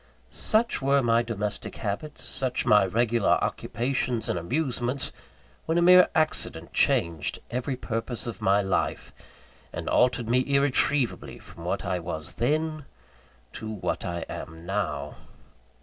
Such 0.31 0.81
were 0.81 1.03
my 1.03 1.21
domestic 1.21 1.75
habits, 1.75 2.23
such 2.23 2.65
my 2.65 2.87
regular 2.87 3.33
occupations 3.43 4.27
and 4.27 4.39
amusements, 4.39 5.11
when 5.67 5.77
a 5.77 5.81
mere 5.83 6.09
accident 6.15 6.73
changed 6.73 7.37
every 7.51 7.75
purpose 7.75 8.25
of 8.25 8.41
my 8.41 8.63
life, 8.63 9.13
and 9.71 9.87
altered 9.87 10.27
me 10.27 10.39
irretrievably 10.39 11.37
from 11.37 11.65
what 11.65 11.85
I 11.85 11.99
was 11.99 12.33
then, 12.33 12.85
to 13.53 13.69
what 13.69 14.03
I 14.03 14.21
am 14.27 14.65
now. 14.65 15.17